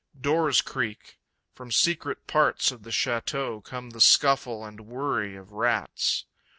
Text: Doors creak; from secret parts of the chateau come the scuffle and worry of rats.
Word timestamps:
Doors 0.19 0.61
creak; 0.61 1.19
from 1.53 1.71
secret 1.71 2.25
parts 2.25 2.71
of 2.71 2.81
the 2.81 2.91
chateau 2.91 3.61
come 3.61 3.91
the 3.91 4.01
scuffle 4.01 4.65
and 4.65 4.87
worry 4.87 5.35
of 5.35 5.51
rats. 5.51 6.25